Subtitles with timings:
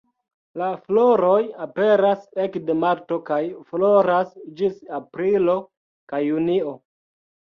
[0.59, 3.39] La floroj aperas ekde marto kaj
[3.73, 5.57] floras ĝis aprilo
[6.13, 6.73] kaj junio.